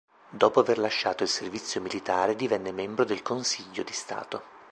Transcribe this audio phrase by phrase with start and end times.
[0.31, 4.41] Dopo aver lasciato il servizio militare divenne membro del Consiglio di Stato.